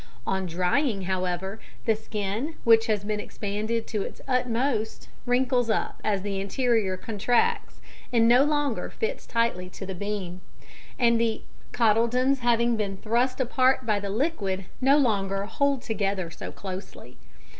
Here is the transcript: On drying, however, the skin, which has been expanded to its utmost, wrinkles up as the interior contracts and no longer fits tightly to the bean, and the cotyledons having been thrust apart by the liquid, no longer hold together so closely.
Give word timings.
On 0.25 0.47
drying, 0.47 1.03
however, 1.03 1.59
the 1.85 1.95
skin, 1.95 2.55
which 2.63 2.87
has 2.87 3.03
been 3.03 3.19
expanded 3.19 3.85
to 3.85 4.01
its 4.01 4.19
utmost, 4.27 5.09
wrinkles 5.27 5.69
up 5.69 6.01
as 6.03 6.23
the 6.23 6.39
interior 6.41 6.97
contracts 6.97 7.79
and 8.11 8.27
no 8.27 8.43
longer 8.43 8.89
fits 8.89 9.27
tightly 9.27 9.69
to 9.69 9.85
the 9.85 9.93
bean, 9.93 10.41
and 10.97 11.21
the 11.21 11.43
cotyledons 11.71 12.39
having 12.39 12.75
been 12.75 12.97
thrust 12.97 13.39
apart 13.39 13.85
by 13.85 13.99
the 13.99 14.09
liquid, 14.09 14.65
no 14.81 14.97
longer 14.97 15.45
hold 15.45 15.83
together 15.83 16.31
so 16.31 16.51
closely. 16.51 17.17